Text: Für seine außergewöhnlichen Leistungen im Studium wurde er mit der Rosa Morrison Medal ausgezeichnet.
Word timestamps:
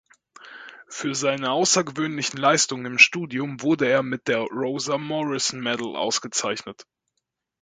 Für 0.87 1.13
seine 1.13 1.51
außergewöhnlichen 1.51 2.37
Leistungen 2.39 2.87
im 2.87 2.97
Studium 2.97 3.61
wurde 3.61 3.87
er 3.87 4.01
mit 4.01 4.27
der 4.29 4.39
Rosa 4.51 4.97
Morrison 4.97 5.59
Medal 5.59 5.95
ausgezeichnet. 5.95 6.87